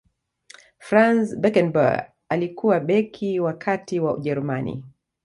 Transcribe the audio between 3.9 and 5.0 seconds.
wa ujerumani